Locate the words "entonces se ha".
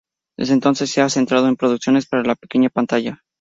0.55-1.09